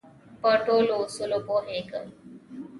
[0.41, 2.07] په ټولو اصولو پوهېږم.